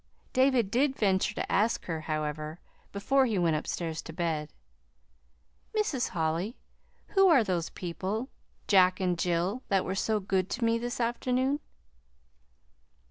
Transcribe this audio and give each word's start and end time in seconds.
David 0.33 0.71
did 0.71 0.95
venture 0.95 1.35
to 1.35 1.51
ask 1.51 1.85
her, 1.85 2.01
however, 2.01 2.59
before 2.91 3.27
he 3.27 3.37
went 3.37 3.55
upstairs 3.55 4.01
to 4.01 4.11
bed: 4.11 4.51
"Mrs. 5.77 6.09
Holly, 6.09 6.57
who 7.09 7.27
are 7.27 7.43
those 7.43 7.69
people 7.69 8.27
Jack 8.67 8.99
and 8.99 9.15
Jill 9.15 9.61
that 9.67 9.85
were 9.85 9.93
so 9.93 10.19
good 10.19 10.49
to 10.49 10.65
me 10.65 10.79
this 10.79 10.99
afternoon?" 10.99 11.59